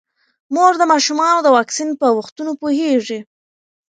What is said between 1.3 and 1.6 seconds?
د